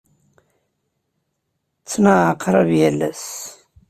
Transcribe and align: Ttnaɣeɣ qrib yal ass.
Ttnaɣeɣ 1.81 2.31
qrib 2.41 2.69
yal 2.79 2.99
ass. 3.09 3.25